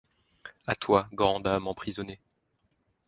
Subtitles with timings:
[0.65, 2.19] A toi, grande âme emprisonnée